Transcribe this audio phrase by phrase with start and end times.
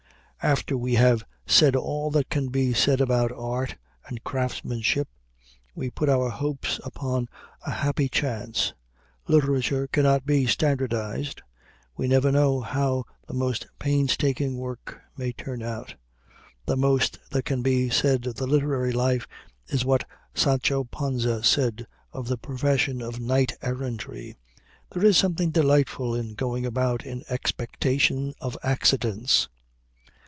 [0.43, 3.75] After we have said all that can be said about art
[4.07, 5.07] and craftsmanship,
[5.75, 7.29] we put our hopes upon
[7.63, 8.73] a happy chance.
[9.27, 11.43] Literature cannot be standardized.
[11.95, 15.93] We never know how the most painstaking work may turn out.
[16.65, 19.27] The most that can be said of the literary life
[19.67, 24.35] is what Sancho Panza said of the profession of knight errantry:
[24.91, 29.47] "There is something delightful in going about in expectation of accidents."